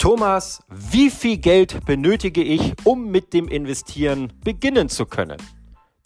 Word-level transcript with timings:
Thomas, 0.00 0.62
wie 0.70 1.10
viel 1.10 1.36
Geld 1.36 1.84
benötige 1.84 2.42
ich, 2.42 2.72
um 2.84 3.10
mit 3.10 3.34
dem 3.34 3.48
Investieren 3.48 4.32
beginnen 4.42 4.88
zu 4.88 5.04
können? 5.04 5.36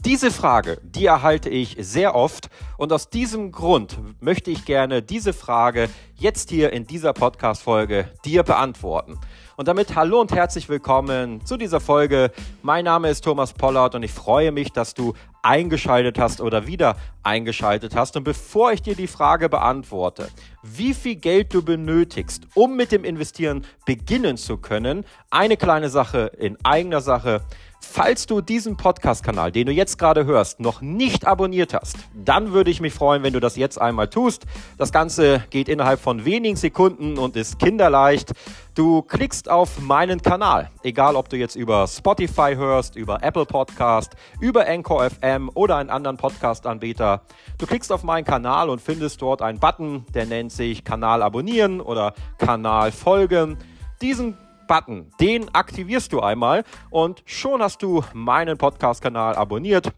Diese 0.04 0.32
Frage, 0.32 0.80
die 0.82 1.06
erhalte 1.06 1.48
ich 1.48 1.76
sehr 1.78 2.16
oft 2.16 2.50
und 2.76 2.92
aus 2.92 3.08
diesem 3.08 3.52
Grund 3.52 3.98
möchte 4.20 4.50
ich 4.50 4.64
gerne 4.64 5.02
diese 5.02 5.32
Frage 5.32 5.88
jetzt 6.16 6.50
hier 6.50 6.72
in 6.72 6.86
dieser 6.86 7.12
Podcast-Folge 7.12 8.10
dir 8.24 8.42
beantworten. 8.42 9.18
Und 9.56 9.68
damit 9.68 9.94
hallo 9.94 10.20
und 10.20 10.32
herzlich 10.32 10.68
willkommen 10.68 11.44
zu 11.46 11.56
dieser 11.56 11.80
Folge. 11.80 12.32
Mein 12.62 12.84
Name 12.84 13.08
ist 13.08 13.22
Thomas 13.22 13.52
Pollard 13.52 13.94
und 13.94 14.02
ich 14.02 14.12
freue 14.12 14.50
mich, 14.50 14.72
dass 14.72 14.94
du 14.94 15.14
eingeschaltet 15.42 16.18
hast 16.18 16.40
oder 16.40 16.66
wieder 16.66 16.96
eingeschaltet 17.22 17.94
hast. 17.94 18.16
Und 18.16 18.24
bevor 18.24 18.72
ich 18.72 18.82
dir 18.82 18.96
die 18.96 19.06
Frage 19.06 19.48
beantworte, 19.48 20.28
wie 20.62 20.94
viel 20.94 21.16
Geld 21.16 21.54
du 21.54 21.62
benötigst, 21.62 22.48
um 22.54 22.76
mit 22.76 22.90
dem 22.90 23.04
Investieren 23.04 23.64
beginnen 23.86 24.36
zu 24.36 24.56
können, 24.56 25.04
eine 25.30 25.56
kleine 25.56 25.88
Sache 25.88 26.32
in 26.38 26.56
eigener 26.64 27.00
Sache. 27.00 27.42
Falls 27.80 28.26
du 28.26 28.40
diesen 28.40 28.76
Podcast-Kanal, 28.76 29.52
den 29.52 29.66
du 29.66 29.72
jetzt 29.72 29.98
gerade 29.98 30.24
hörst, 30.24 30.58
noch 30.58 30.80
nicht 30.80 31.26
abonniert 31.26 31.74
hast, 31.74 31.96
dann 32.14 32.52
würde 32.52 32.63
ich 32.70 32.80
mich 32.80 32.94
freuen, 32.94 33.22
wenn 33.22 33.32
du 33.32 33.40
das 33.40 33.56
jetzt 33.56 33.80
einmal 33.80 34.08
tust. 34.08 34.44
Das 34.78 34.92
Ganze 34.92 35.44
geht 35.50 35.68
innerhalb 35.68 36.00
von 36.00 36.24
wenigen 36.24 36.56
Sekunden 36.56 37.18
und 37.18 37.36
ist 37.36 37.58
kinderleicht. 37.58 38.32
Du 38.74 39.02
klickst 39.02 39.48
auf 39.48 39.80
meinen 39.80 40.20
Kanal, 40.20 40.70
egal 40.82 41.16
ob 41.16 41.28
du 41.28 41.36
jetzt 41.36 41.54
über 41.54 41.86
Spotify 41.86 42.54
hörst, 42.56 42.96
über 42.96 43.22
Apple 43.22 43.46
Podcast, 43.46 44.16
über 44.40 44.66
Anchor 44.66 45.08
FM 45.10 45.50
oder 45.54 45.76
einen 45.76 45.90
anderen 45.90 46.16
Podcast-Anbieter. 46.16 47.22
Du 47.58 47.66
klickst 47.66 47.92
auf 47.92 48.02
meinen 48.02 48.24
Kanal 48.24 48.68
und 48.68 48.80
findest 48.80 49.22
dort 49.22 49.42
einen 49.42 49.60
Button, 49.60 50.04
der 50.14 50.26
nennt 50.26 50.52
sich 50.52 50.84
Kanal 50.84 51.22
abonnieren 51.22 51.80
oder 51.80 52.14
Kanal 52.38 52.90
folgen. 52.90 53.58
Diesen 54.02 54.36
Button, 54.66 55.10
den 55.20 55.54
aktivierst 55.54 56.12
du 56.12 56.20
einmal 56.20 56.64
und 56.90 57.22
schon 57.26 57.62
hast 57.62 57.82
du 57.82 58.02
meinen 58.12 58.58
Podcast-Kanal 58.58 59.36
abonniert. 59.36 59.92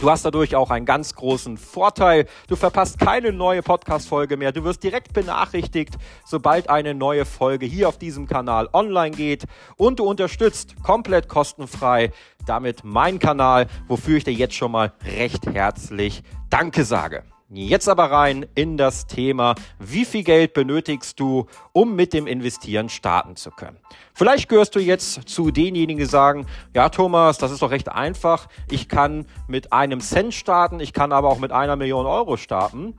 Du 0.00 0.08
hast 0.08 0.24
dadurch 0.24 0.56
auch 0.56 0.70
einen 0.70 0.86
ganz 0.86 1.14
großen 1.14 1.58
Vorteil. 1.58 2.26
Du 2.48 2.56
verpasst 2.56 2.98
keine 2.98 3.32
neue 3.32 3.62
Podcast-Folge 3.62 4.38
mehr. 4.38 4.50
Du 4.50 4.64
wirst 4.64 4.82
direkt 4.82 5.12
benachrichtigt, 5.12 5.98
sobald 6.24 6.70
eine 6.70 6.94
neue 6.94 7.26
Folge 7.26 7.66
hier 7.66 7.86
auf 7.86 7.98
diesem 7.98 8.26
Kanal 8.26 8.70
online 8.72 9.14
geht. 9.14 9.44
Und 9.76 9.98
du 9.98 10.04
unterstützt 10.04 10.82
komplett 10.82 11.28
kostenfrei 11.28 12.12
damit 12.46 12.82
meinen 12.82 13.18
Kanal, 13.18 13.66
wofür 13.88 14.16
ich 14.16 14.24
dir 14.24 14.32
jetzt 14.32 14.54
schon 14.54 14.72
mal 14.72 14.94
recht 15.04 15.46
herzlich 15.46 16.22
Danke 16.48 16.84
sage. 16.84 17.22
Jetzt 17.52 17.88
aber 17.88 18.12
rein 18.12 18.46
in 18.54 18.76
das 18.76 19.08
Thema, 19.08 19.56
wie 19.80 20.04
viel 20.04 20.22
Geld 20.22 20.54
benötigst 20.54 21.18
du, 21.18 21.46
um 21.72 21.96
mit 21.96 22.12
dem 22.12 22.28
Investieren 22.28 22.88
starten 22.88 23.34
zu 23.34 23.50
können. 23.50 23.76
Vielleicht 24.14 24.48
gehörst 24.48 24.76
du 24.76 24.78
jetzt 24.78 25.28
zu 25.28 25.50
denjenigen, 25.50 25.98
die 25.98 26.04
sagen, 26.04 26.46
ja 26.76 26.90
Thomas, 26.90 27.38
das 27.38 27.50
ist 27.50 27.60
doch 27.60 27.72
recht 27.72 27.88
einfach. 27.88 28.46
Ich 28.70 28.88
kann 28.88 29.26
mit 29.48 29.72
einem 29.72 30.00
Cent 30.00 30.32
starten, 30.32 30.78
ich 30.78 30.92
kann 30.92 31.10
aber 31.10 31.28
auch 31.28 31.40
mit 31.40 31.50
einer 31.50 31.74
Million 31.74 32.06
Euro 32.06 32.36
starten. 32.36 32.94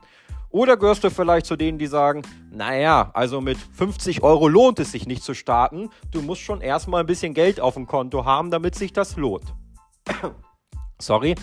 Oder 0.50 0.76
gehörst 0.76 1.02
du 1.02 1.08
vielleicht 1.08 1.46
zu 1.46 1.56
denen, 1.56 1.78
die 1.78 1.86
sagen, 1.86 2.20
naja, 2.50 3.10
also 3.14 3.40
mit 3.40 3.56
50 3.56 4.22
Euro 4.22 4.48
lohnt 4.48 4.78
es 4.80 4.92
sich 4.92 5.06
nicht 5.06 5.22
zu 5.22 5.32
starten. 5.32 5.88
Du 6.10 6.20
musst 6.20 6.42
schon 6.42 6.60
erstmal 6.60 7.00
ein 7.00 7.06
bisschen 7.06 7.32
Geld 7.32 7.58
auf 7.58 7.72
dem 7.72 7.86
Konto 7.86 8.26
haben, 8.26 8.50
damit 8.50 8.74
sich 8.74 8.92
das 8.92 9.16
lohnt. 9.16 9.54
Sorry. 10.98 11.36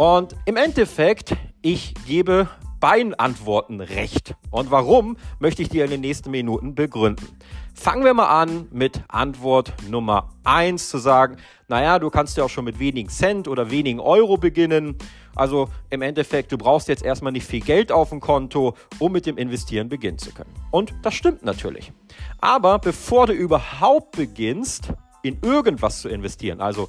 Und 0.00 0.34
im 0.46 0.56
Endeffekt, 0.56 1.36
ich 1.60 1.92
gebe 2.06 2.48
beiden 2.80 3.12
Antworten 3.12 3.82
recht. 3.82 4.34
Und 4.50 4.70
warum, 4.70 5.18
möchte 5.40 5.60
ich 5.60 5.68
dir 5.68 5.84
in 5.84 5.90
den 5.90 6.00
nächsten 6.00 6.30
Minuten 6.30 6.74
begründen. 6.74 7.28
Fangen 7.74 8.02
wir 8.02 8.14
mal 8.14 8.40
an 8.40 8.66
mit 8.70 9.02
Antwort 9.08 9.74
Nummer 9.90 10.30
eins 10.42 10.88
zu 10.88 10.96
sagen, 10.96 11.36
naja, 11.68 11.98
du 11.98 12.08
kannst 12.08 12.38
ja 12.38 12.44
auch 12.44 12.48
schon 12.48 12.64
mit 12.64 12.78
wenigen 12.78 13.10
Cent 13.10 13.46
oder 13.46 13.70
wenigen 13.70 14.00
Euro 14.00 14.38
beginnen. 14.38 14.96
Also 15.36 15.68
im 15.90 16.00
Endeffekt, 16.00 16.50
du 16.50 16.56
brauchst 16.56 16.88
jetzt 16.88 17.04
erstmal 17.04 17.32
nicht 17.32 17.46
viel 17.46 17.60
Geld 17.60 17.92
auf 17.92 18.08
dem 18.08 18.20
Konto, 18.20 18.76
um 19.00 19.12
mit 19.12 19.26
dem 19.26 19.36
Investieren 19.36 19.90
beginnen 19.90 20.16
zu 20.16 20.32
können. 20.32 20.54
Und 20.70 20.94
das 21.02 21.12
stimmt 21.12 21.44
natürlich. 21.44 21.92
Aber 22.40 22.78
bevor 22.78 23.26
du 23.26 23.34
überhaupt 23.34 24.16
beginnst, 24.16 24.94
in 25.22 25.38
irgendwas 25.42 26.00
zu 26.00 26.08
investieren, 26.08 26.62
also 26.62 26.88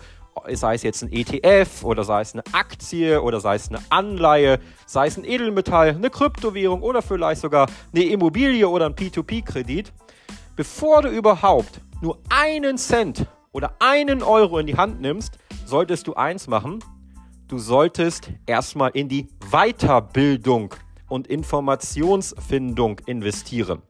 sei 0.54 0.76
es 0.76 0.84
jetzt 0.84 1.04
ein 1.04 1.12
ETF 1.12 1.84
oder 1.84 2.04
sei 2.04 2.22
es 2.22 2.34
eine 2.34 2.44
Aktie 2.52 3.22
oder 3.22 3.40
sei 3.40 3.56
es 3.56 3.70
eine 3.70 3.80
Anleihe, 3.90 4.60
sei 4.86 5.08
es 5.08 5.18
ein 5.18 5.26
Edelmetall, 5.26 5.90
eine 5.90 6.10
Kryptowährung 6.10 6.82
oder 6.82 7.02
vielleicht 7.02 7.42
sogar 7.42 7.68
eine 7.94 8.04
Immobilie 8.06 8.68
oder 8.68 8.86
ein 8.88 8.96
P2P-Kredit, 8.96 9.92
bevor 10.56 11.04
du 11.04 11.10
überhaupt 11.10 11.82
nur 12.02 12.20
einen 12.30 12.78
Cent 12.78 13.28
oder 13.52 13.76
einen 13.80 14.24
Euro 14.24 14.60
in 14.60 14.68
die 14.68 14.78
Hand 14.78 15.02
nimmst, 15.02 15.38
solltest 15.66 16.08
du 16.08 16.14
eins 16.16 16.48
machen. 16.48 16.80
Du 17.48 17.58
solltest 17.58 18.32
erstmal 18.46 18.92
in 18.92 19.10
die 19.10 19.28
Weiterbildung 19.52 20.74
und 21.10 21.28
Informationsfindung 21.28 23.00
investieren. 23.06 23.82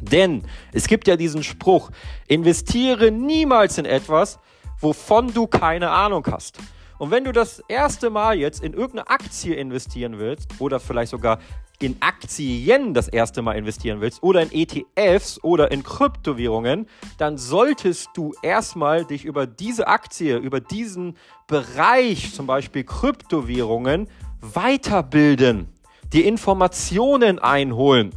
Denn 0.00 0.42
es 0.72 0.86
gibt 0.86 1.08
ja 1.08 1.16
diesen 1.16 1.42
Spruch, 1.42 1.90
investiere 2.28 3.10
niemals 3.10 3.78
in 3.78 3.84
etwas, 3.84 4.38
wovon 4.80 5.32
du 5.32 5.46
keine 5.46 5.90
Ahnung 5.90 6.26
hast. 6.30 6.58
Und 6.98 7.10
wenn 7.10 7.24
du 7.24 7.32
das 7.32 7.60
erste 7.68 8.10
Mal 8.10 8.38
jetzt 8.38 8.62
in 8.62 8.72
irgendeine 8.72 9.08
Aktie 9.08 9.54
investieren 9.54 10.18
willst 10.18 10.60
oder 10.60 10.78
vielleicht 10.78 11.10
sogar 11.10 11.38
in 11.80 11.96
Aktien 12.00 12.94
das 12.94 13.08
erste 13.08 13.42
Mal 13.42 13.54
investieren 13.54 14.00
willst 14.00 14.22
oder 14.22 14.42
in 14.42 14.50
ETFs 14.52 15.42
oder 15.42 15.72
in 15.72 15.82
Kryptowährungen, 15.82 16.86
dann 17.18 17.36
solltest 17.36 18.10
du 18.14 18.32
erstmal 18.42 19.04
dich 19.04 19.24
über 19.24 19.46
diese 19.46 19.88
Aktie, 19.88 20.36
über 20.36 20.60
diesen 20.60 21.16
Bereich, 21.46 22.32
zum 22.32 22.46
Beispiel 22.46 22.84
Kryptowährungen, 22.84 24.08
weiterbilden, 24.40 25.68
dir 26.12 26.24
Informationen 26.26 27.38
einholen. 27.38 28.14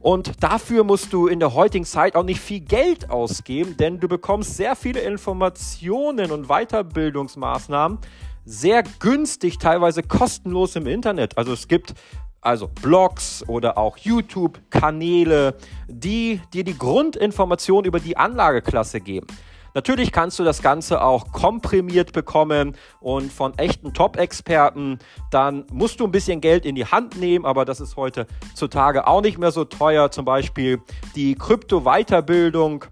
Und 0.00 0.42
dafür 0.42 0.82
musst 0.82 1.12
du 1.12 1.26
in 1.26 1.40
der 1.40 1.54
heutigen 1.54 1.84
Zeit 1.84 2.16
auch 2.16 2.24
nicht 2.24 2.40
viel 2.40 2.60
Geld 2.60 3.10
ausgeben, 3.10 3.76
denn 3.76 4.00
du 4.00 4.08
bekommst 4.08 4.56
sehr 4.56 4.74
viele 4.74 5.00
Informationen 5.00 6.30
und 6.32 6.48
Weiterbildungsmaßnahmen 6.48 7.98
sehr 8.46 8.82
günstig, 8.98 9.58
teilweise 9.58 10.02
kostenlos 10.02 10.74
im 10.74 10.86
Internet. 10.86 11.36
Also 11.36 11.52
es 11.52 11.68
gibt 11.68 11.94
also 12.40 12.68
Blogs 12.68 13.44
oder 13.46 13.76
auch 13.76 13.98
YouTube-Kanäle, 13.98 15.56
die 15.86 16.40
dir 16.54 16.64
die 16.64 16.76
Grundinformation 16.76 17.84
über 17.84 18.00
die 18.00 18.16
Anlageklasse 18.16 19.00
geben. 19.00 19.26
Natürlich 19.74 20.12
kannst 20.12 20.38
du 20.38 20.44
das 20.44 20.62
Ganze 20.62 21.02
auch 21.02 21.32
komprimiert 21.32 22.12
bekommen 22.12 22.76
und 23.00 23.32
von 23.32 23.56
echten 23.58 23.94
Top-Experten. 23.94 24.98
Dann 25.30 25.64
musst 25.72 26.00
du 26.00 26.04
ein 26.04 26.12
bisschen 26.12 26.40
Geld 26.40 26.66
in 26.66 26.74
die 26.74 26.86
Hand 26.86 27.18
nehmen, 27.18 27.44
aber 27.44 27.64
das 27.64 27.80
ist 27.80 27.96
heute 27.96 28.26
zutage 28.54 29.06
auch 29.06 29.22
nicht 29.22 29.38
mehr 29.38 29.52
so 29.52 29.64
teuer. 29.64 30.10
Zum 30.10 30.24
Beispiel 30.24 30.80
die 31.14 31.34
Krypto-Weiterbildung. 31.34 32.84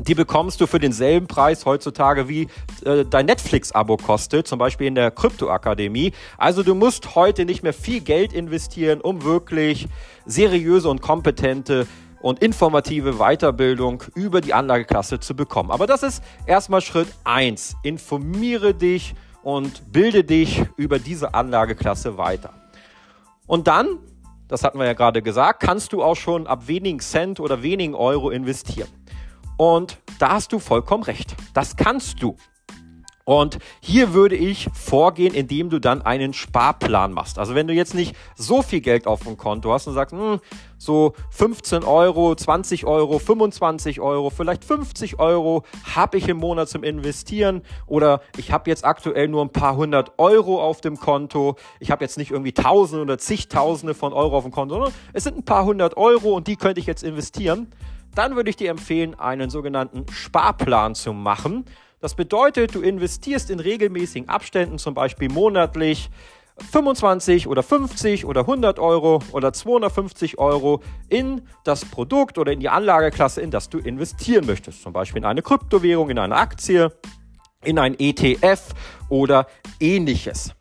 Die 0.00 0.16
bekommst 0.16 0.60
du 0.60 0.66
für 0.66 0.80
denselben 0.80 1.28
Preis 1.28 1.66
heutzutage 1.66 2.28
wie 2.28 2.48
äh, 2.84 3.04
dein 3.08 3.26
Netflix-Abo 3.26 3.96
kostet, 3.96 4.48
zum 4.48 4.58
Beispiel 4.58 4.88
in 4.88 4.96
der 4.96 5.12
Krypto-Akademie. 5.12 6.12
Also 6.36 6.64
du 6.64 6.74
musst 6.74 7.14
heute 7.14 7.44
nicht 7.44 7.62
mehr 7.62 7.72
viel 7.72 8.00
Geld 8.00 8.32
investieren, 8.32 9.00
um 9.00 9.22
wirklich 9.22 9.86
seriöse 10.26 10.88
und 10.88 11.00
kompetente 11.00 11.86
und 12.24 12.38
informative 12.38 13.18
Weiterbildung 13.18 14.02
über 14.14 14.40
die 14.40 14.54
Anlageklasse 14.54 15.20
zu 15.20 15.36
bekommen. 15.36 15.70
Aber 15.70 15.86
das 15.86 16.02
ist 16.02 16.24
erstmal 16.46 16.80
Schritt 16.80 17.08
1. 17.24 17.76
Informiere 17.82 18.72
dich 18.72 19.14
und 19.42 19.92
bilde 19.92 20.24
dich 20.24 20.62
über 20.78 20.98
diese 20.98 21.34
Anlageklasse 21.34 22.16
weiter. 22.16 22.54
Und 23.46 23.66
dann, 23.66 23.98
das 24.48 24.64
hatten 24.64 24.78
wir 24.78 24.86
ja 24.86 24.94
gerade 24.94 25.20
gesagt, 25.20 25.60
kannst 25.60 25.92
du 25.92 26.02
auch 26.02 26.16
schon 26.16 26.46
ab 26.46 26.66
wenigen 26.66 27.00
Cent 27.00 27.40
oder 27.40 27.62
wenigen 27.62 27.94
Euro 27.94 28.30
investieren. 28.30 28.88
Und 29.58 29.98
da 30.18 30.30
hast 30.30 30.50
du 30.54 30.58
vollkommen 30.60 31.02
recht. 31.02 31.36
Das 31.52 31.76
kannst 31.76 32.22
du. 32.22 32.36
Und 33.24 33.58
hier 33.80 34.12
würde 34.12 34.36
ich 34.36 34.68
vorgehen, 34.74 35.32
indem 35.32 35.70
du 35.70 35.78
dann 35.78 36.02
einen 36.02 36.34
Sparplan 36.34 37.12
machst. 37.12 37.38
Also 37.38 37.54
wenn 37.54 37.66
du 37.66 37.72
jetzt 37.72 37.94
nicht 37.94 38.14
so 38.36 38.60
viel 38.60 38.82
Geld 38.82 39.06
auf 39.06 39.22
dem 39.22 39.38
Konto 39.38 39.72
hast 39.72 39.86
und 39.86 39.94
sagst, 39.94 40.12
hm, 40.12 40.40
so 40.76 41.14
15 41.30 41.84
Euro, 41.84 42.34
20 42.34 42.84
Euro, 42.84 43.18
25 43.18 44.00
Euro, 44.00 44.28
vielleicht 44.28 44.62
50 44.64 45.18
Euro 45.18 45.62
habe 45.94 46.18
ich 46.18 46.28
im 46.28 46.36
Monat 46.36 46.68
zum 46.68 46.84
Investieren 46.84 47.62
oder 47.86 48.20
ich 48.36 48.52
habe 48.52 48.68
jetzt 48.68 48.84
aktuell 48.84 49.28
nur 49.28 49.42
ein 49.42 49.50
paar 49.50 49.76
hundert 49.76 50.18
Euro 50.18 50.62
auf 50.62 50.82
dem 50.82 50.98
Konto. 50.98 51.56
Ich 51.80 51.90
habe 51.90 52.04
jetzt 52.04 52.18
nicht 52.18 52.30
irgendwie 52.30 52.52
Tausende 52.52 53.02
oder 53.02 53.16
zigtausende 53.16 53.94
von 53.94 54.12
Euro 54.12 54.36
auf 54.36 54.44
dem 54.44 54.52
Konto, 54.52 54.74
sondern 54.74 54.92
es 55.14 55.24
sind 55.24 55.38
ein 55.38 55.44
paar 55.44 55.64
hundert 55.64 55.96
Euro 55.96 56.34
und 56.34 56.46
die 56.46 56.56
könnte 56.56 56.78
ich 56.80 56.86
jetzt 56.86 57.02
investieren. 57.02 57.72
Dann 58.14 58.36
würde 58.36 58.50
ich 58.50 58.56
dir 58.56 58.70
empfehlen, 58.70 59.18
einen 59.18 59.50
sogenannten 59.50 60.06
Sparplan 60.12 60.94
zu 60.94 61.12
machen. 61.12 61.64
Das 62.00 62.14
bedeutet, 62.14 62.74
du 62.74 62.80
investierst 62.80 63.50
in 63.50 63.60
regelmäßigen 63.60 64.28
Abständen, 64.28 64.78
zum 64.78 64.94
Beispiel 64.94 65.30
monatlich, 65.30 66.10
25 66.70 67.48
oder 67.48 67.62
50 67.62 68.24
oder 68.26 68.42
100 68.42 68.78
Euro 68.78 69.20
oder 69.32 69.52
250 69.52 70.38
Euro 70.38 70.82
in 71.08 71.42
das 71.64 71.84
Produkt 71.84 72.38
oder 72.38 72.52
in 72.52 72.60
die 72.60 72.68
Anlageklasse, 72.68 73.40
in 73.40 73.50
das 73.50 73.68
du 73.70 73.78
investieren 73.78 74.46
möchtest. 74.46 74.82
Zum 74.82 74.92
Beispiel 74.92 75.18
in 75.18 75.24
eine 75.24 75.42
Kryptowährung, 75.42 76.10
in 76.10 76.18
eine 76.18 76.36
Aktie, 76.36 76.92
in 77.64 77.78
ein 77.78 77.98
ETF 77.98 78.74
oder 79.08 79.46
ähnliches. 79.80 80.54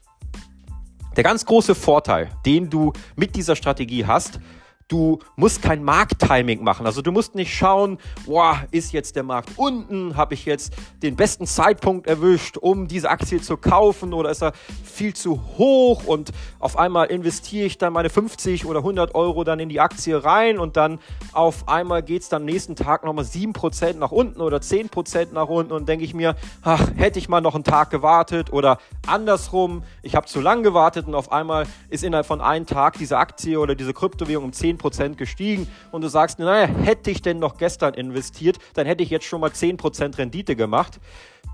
Der 1.15 1.23
ganz 1.23 1.45
große 1.45 1.75
Vorteil, 1.75 2.31
den 2.43 2.71
du 2.71 2.91
mit 3.15 3.35
dieser 3.35 3.55
Strategie 3.55 4.05
hast, 4.05 4.39
Du 4.87 5.19
musst 5.35 5.61
kein 5.61 5.83
Markttiming 5.83 6.63
machen. 6.63 6.85
Also 6.85 7.01
du 7.01 7.11
musst 7.11 7.35
nicht 7.35 7.53
schauen, 7.55 7.97
boah, 8.25 8.63
ist 8.71 8.91
jetzt 8.91 9.15
der 9.15 9.23
Markt 9.23 9.51
unten? 9.55 10.17
Habe 10.17 10.33
ich 10.33 10.45
jetzt 10.45 10.73
den 11.01 11.15
besten 11.15 11.47
Zeitpunkt 11.47 12.07
erwischt, 12.07 12.57
um 12.57 12.87
diese 12.87 13.09
Aktie 13.09 13.41
zu 13.41 13.57
kaufen? 13.57 14.13
Oder 14.13 14.29
ist 14.29 14.43
er 14.43 14.53
viel 14.83 15.13
zu 15.13 15.41
hoch? 15.57 16.05
Und 16.05 16.31
auf 16.59 16.77
einmal 16.77 17.07
investiere 17.07 17.65
ich 17.65 17.77
dann 17.77 17.93
meine 17.93 18.09
50 18.09 18.65
oder 18.65 18.79
100 18.79 19.15
Euro 19.15 19.43
dann 19.43 19.59
in 19.59 19.69
die 19.69 19.79
Aktie 19.79 20.23
rein 20.23 20.59
und 20.59 20.77
dann 20.77 20.99
auf 21.31 21.67
einmal 21.67 22.03
geht 22.03 22.21
es 22.21 22.29
dann 22.29 22.45
nächsten 22.45 22.75
Tag 22.75 23.03
nochmal 23.03 23.25
7% 23.25 23.95
nach 23.97 24.11
unten 24.11 24.41
oder 24.41 24.57
10% 24.57 25.33
nach 25.33 25.47
unten 25.47 25.71
und 25.73 25.87
denke 25.87 26.05
ich 26.05 26.13
mir, 26.13 26.35
ach, 26.61 26.91
hätte 26.95 27.19
ich 27.19 27.29
mal 27.29 27.41
noch 27.41 27.55
einen 27.55 27.63
Tag 27.63 27.89
gewartet 27.89 28.51
oder 28.51 28.77
andersrum, 29.07 29.83
ich 30.01 30.15
habe 30.15 30.27
zu 30.27 30.41
lang 30.41 30.63
gewartet 30.63 31.07
und 31.07 31.15
auf 31.15 31.31
einmal 31.31 31.65
ist 31.89 32.03
innerhalb 32.03 32.25
von 32.25 32.41
einem 32.41 32.65
Tag 32.65 32.97
diese 32.97 33.17
Aktie 33.17 33.59
oder 33.59 33.75
diese 33.75 33.93
Kryptowährung 33.93 34.45
um 34.45 34.53
10 34.53 34.72
10% 34.77 35.15
gestiegen 35.15 35.67
und 35.91 36.01
du 36.01 36.07
sagst, 36.07 36.39
naja, 36.39 36.67
hätte 36.67 37.11
ich 37.11 37.21
denn 37.21 37.39
noch 37.39 37.57
gestern 37.57 37.93
investiert, 37.93 38.57
dann 38.73 38.85
hätte 38.85 39.03
ich 39.03 39.09
jetzt 39.09 39.25
schon 39.25 39.41
mal 39.41 39.51
10% 39.51 40.17
Rendite 40.17 40.55
gemacht. 40.55 40.99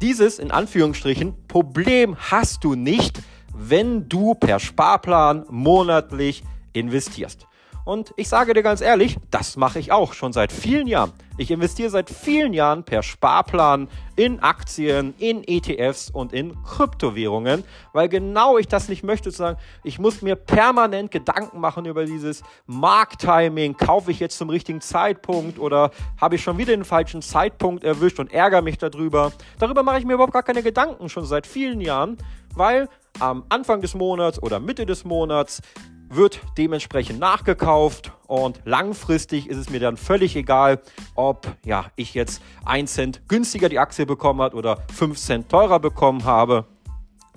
Dieses, 0.02 0.40
in 0.40 0.52
Anführungsstrichen, 0.52 1.48
Problem 1.48 2.16
hast 2.18 2.64
du 2.64 2.76
nicht, 2.76 3.22
wenn 3.54 4.08
du 4.08 4.36
per 4.36 4.60
Sparplan 4.60 5.46
monatlich 5.50 6.44
investierst. 6.74 7.49
Und 7.90 8.14
ich 8.18 8.30
sage 8.30 8.54
dir 8.54 8.62
ganz 8.62 8.82
ehrlich, 8.82 9.18
das 9.32 9.58
mache 9.58 9.80
ich 9.80 9.92
auch 9.92 10.14
schon 10.14 10.32
seit 10.32 10.52
vielen 10.52 10.86
Jahren. 10.86 11.12
Ich 11.40 11.50
investiere 11.50 11.90
seit 11.90 12.12
vielen 12.12 12.54
Jahren 12.54 12.84
per 12.84 13.02
Sparplan 13.02 13.90
in 14.16 14.40
Aktien, 14.42 15.16
in 15.18 15.44
ETFs 15.44 16.12
und 16.12 16.32
in 16.32 16.56
Kryptowährungen, 16.62 17.64
weil 17.92 18.08
genau 18.08 18.60
ich 18.60 18.68
das 18.68 18.90
nicht 18.90 19.02
möchte, 19.02 19.32
zu 19.32 19.38
sagen, 19.38 19.58
ich 19.84 19.98
muss 19.98 20.22
mir 20.22 20.36
permanent 20.36 21.10
Gedanken 21.10 21.60
machen 21.60 21.86
über 21.86 22.06
dieses 22.06 22.44
Markttiming. 22.68 23.76
Kaufe 23.76 24.12
ich 24.12 24.20
jetzt 24.20 24.38
zum 24.38 24.52
richtigen 24.52 24.82
Zeitpunkt 24.82 25.58
oder 25.58 25.90
habe 26.22 26.36
ich 26.36 26.44
schon 26.44 26.60
wieder 26.60 26.76
den 26.76 26.86
falschen 26.86 27.24
Zeitpunkt 27.24 27.84
erwischt 27.84 28.20
und 28.20 28.32
ärgere 28.32 28.62
mich 28.62 28.78
darüber? 28.78 29.32
Darüber 29.58 29.82
mache 29.82 29.98
ich 29.98 30.06
mir 30.06 30.14
überhaupt 30.14 30.34
gar 30.34 30.44
keine 30.44 30.62
Gedanken 30.62 31.10
schon 31.10 31.26
seit 31.26 31.48
vielen 31.48 31.82
Jahren, 31.82 32.18
weil 32.54 32.88
am 33.20 33.46
Anfang 33.50 33.82
des 33.82 33.96
Monats 33.96 34.40
oder 34.44 34.60
Mitte 34.60 34.86
des 34.86 35.06
Monats 35.06 35.64
wird 36.10 36.42
dementsprechend 36.58 37.20
nachgekauft 37.20 38.12
und 38.28 38.62
langfristig 38.66 39.50
ist 39.50 39.58
es 39.58 39.70
mir 39.70 39.80
dann 39.80 39.98
völlig 39.98 40.36
egal, 40.36 40.82
ob 41.16 41.48
ja, 41.66 41.86
ich 41.96 42.14
jetzt 42.14 42.42
1 42.66 42.94
Cent 42.94 43.22
günstiger 43.28 43.70
die 43.70 43.80
Aktie 43.80 44.06
bekommen 44.06 44.42
hat 44.42 44.54
oder 44.54 44.84
5 44.94 45.18
Cent 45.18 45.50
teurer 45.50 45.80
bekommen 45.80 46.26
habe. 46.26 46.66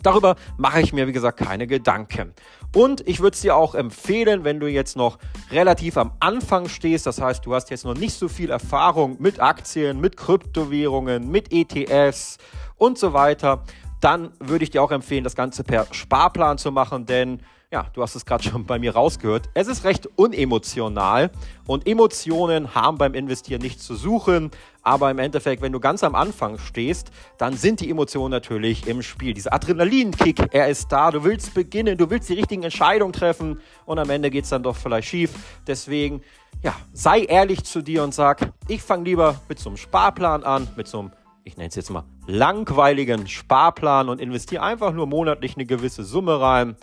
Darüber 0.03 0.35
mache 0.57 0.81
ich 0.81 0.93
mir, 0.93 1.07
wie 1.07 1.13
gesagt, 1.13 1.39
keine 1.39 1.67
Gedanken. 1.67 2.35
Und 2.75 3.07
ich 3.07 3.21
würde 3.21 3.35
es 3.35 3.41
dir 3.41 3.55
auch 3.55 3.75
empfehlen, 3.75 4.45
wenn 4.45 4.59
du 4.59 4.67
jetzt 4.67 4.97
noch 4.97 5.19
relativ 5.51 5.97
am 5.97 6.13
Anfang 6.19 6.69
stehst, 6.69 7.07
das 7.07 7.21
heißt, 7.21 7.47
du 7.47 7.55
hast 7.55 7.71
jetzt 7.71 7.85
noch 7.85 7.95
nicht 7.95 8.15
so 8.15 8.29
viel 8.29 8.51
Erfahrung 8.51 9.17
mit 9.21 9.41
Aktien, 9.41 10.01
mit 10.01 10.17
Kryptowährungen, 10.17 11.31
mit 11.31 11.53
ETFs 11.53 12.39
und 12.77 12.99
so 12.99 13.13
weiter, 13.13 13.63
dann 14.01 14.33
würde 14.41 14.65
ich 14.65 14.71
dir 14.71 14.83
auch 14.83 14.91
empfehlen, 14.91 15.23
das 15.23 15.37
Ganze 15.37 15.63
per 15.63 15.87
Sparplan 15.93 16.59
zu 16.59 16.73
machen, 16.73 17.07
denn 17.07 17.41
ja, 17.73 17.87
du 17.95 18.03
hast 18.03 18.15
es 18.15 18.27
gerade 18.27 18.45
schon 18.45 18.67
bei 18.67 18.79
mir 18.79 18.93
rausgehört. 18.93 19.49
Es 19.55 19.67
ist 19.67 19.85
recht 19.85 20.07
unemotional 20.17 21.31
und 21.67 21.89
Emotionen 21.89 22.75
haben 22.75 22.99
beim 22.99 23.15
Investieren 23.15 23.63
nichts 23.63 23.85
zu 23.85 23.97
suchen. 23.97 24.51
Aber 24.83 25.11
im 25.11 25.19
Endeffekt, 25.19 25.63
wenn 25.63 25.73
du 25.73 25.81
ganz 25.81 26.05
am 26.05 26.15
Anfang 26.15 26.59
stehst, 26.59 27.11
dann 27.39 27.57
sind 27.57 27.81
die 27.81 27.89
Emotionen 27.89 28.31
natürlich 28.31 28.87
im 28.87 29.01
Spiel. 29.01 29.33
Dieser 29.33 29.55
Adrenalinkick, 29.55 30.53
er 30.53 30.69
ist 30.69 30.93
da. 30.93 31.11
Du 31.11 31.25
willst 31.25 31.55
beginnen, 31.55 31.97
du 31.97 32.11
willst 32.11 32.29
die 32.29 32.35
richtigen 32.35 32.63
Entscheidungen 32.63 33.15
treffen 33.15 33.59
und 33.87 33.99
am 33.99 34.11
Ende 34.11 34.29
geht 34.29 34.45
es 34.45 34.51
dann 34.51 34.63
doch 34.63 34.77
vielleicht 34.77 35.09
schief. 35.09 35.31
Deswegen, 35.67 36.21
ja, 36.63 36.75
sei 36.93 37.23
ehrlich 37.23 37.65
zu 37.65 37.81
dir 37.81 38.05
und 38.05 38.13
sag, 38.13 38.53
ich 38.69 38.83
fange 38.83 39.05
lieber 39.05 39.41
mit 39.49 39.59
so 39.59 39.71
einem 39.71 39.79
Sparplan 39.79 40.45
an, 40.45 40.69
mit 40.77 40.89
so 40.89 40.99
einem 40.99 41.13
ich 41.45 41.57
nenne 41.57 41.69
es 41.69 41.75
jetzt 41.75 41.91
mal, 41.91 42.05
langweiligen 42.27 43.27
Sparplan 43.27 44.09
und 44.09 44.21
investiere 44.21 44.63
einfach 44.63 44.93
nur 44.93 45.07
monatlich 45.07 45.57
eine 45.57 45.67
gewisse 45.67 46.05
Summe 46.05 46.41
rein. 46.41 46.77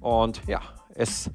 Und 0.00 0.40
ja, 0.46 0.60
es, 0.94 1.30